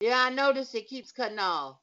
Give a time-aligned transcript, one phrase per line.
[0.00, 1.76] Yeah, I noticed it keeps cutting off.